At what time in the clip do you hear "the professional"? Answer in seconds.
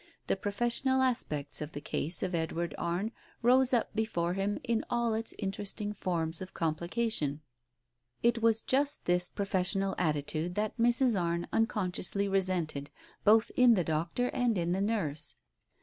0.25-1.03